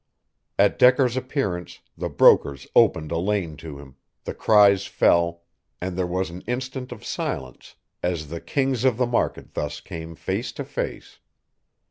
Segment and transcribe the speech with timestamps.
[0.57, 5.43] At Decker's appearance the brokers opened a lane to him, the cries fell,
[5.79, 10.15] and there was an instant of silence, as the kings of the market thus came
[10.15, 11.19] face to face.